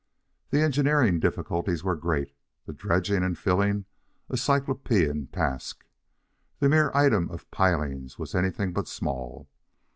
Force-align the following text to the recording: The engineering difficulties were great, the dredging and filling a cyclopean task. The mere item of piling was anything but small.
The 0.49 0.61
engineering 0.63 1.19
difficulties 1.19 1.83
were 1.83 1.95
great, 1.95 2.33
the 2.65 2.73
dredging 2.73 3.21
and 3.23 3.37
filling 3.37 3.85
a 4.31 4.35
cyclopean 4.35 5.27
task. 5.27 5.85
The 6.57 6.69
mere 6.69 6.89
item 6.95 7.29
of 7.29 7.51
piling 7.51 8.09
was 8.17 8.33
anything 8.33 8.73
but 8.73 8.87
small. 8.87 9.47